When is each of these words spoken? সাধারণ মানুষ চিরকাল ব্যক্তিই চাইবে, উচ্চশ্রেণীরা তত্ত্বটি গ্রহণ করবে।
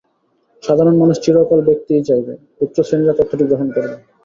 সাধারণ 0.63 0.95
মানুষ 0.97 1.17
চিরকাল 1.23 1.59
ব্যক্তিই 1.67 2.05
চাইবে, 2.09 2.33
উচ্চশ্রেণীরা 2.61 3.13
তত্ত্বটি 3.15 3.43
গ্রহণ 3.49 3.67
করবে। 3.75 3.95